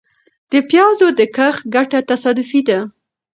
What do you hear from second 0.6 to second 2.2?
پيازو د کښت ګټه